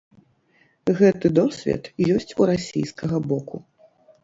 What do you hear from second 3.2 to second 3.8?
боку.